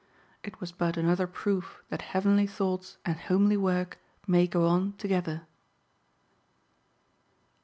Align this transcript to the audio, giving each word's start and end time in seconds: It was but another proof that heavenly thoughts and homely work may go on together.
It 0.43 0.59
was 0.59 0.71
but 0.71 0.97
another 0.97 1.27
proof 1.27 1.83
that 1.89 2.01
heavenly 2.01 2.47
thoughts 2.47 2.97
and 3.05 3.17
homely 3.19 3.55
work 3.55 3.99
may 4.25 4.47
go 4.47 4.65
on 4.65 4.93
together. 4.93 5.43